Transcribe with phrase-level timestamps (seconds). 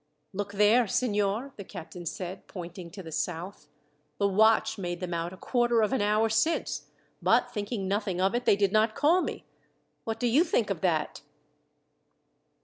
[0.33, 3.67] "Look there, signor!" the captain said, pointing to the south.
[4.17, 6.87] "The watch made them out a quarter of an hour since,
[7.21, 9.45] but, thinking nothing of it, they did not call me.
[10.03, 11.21] What do you think of that?"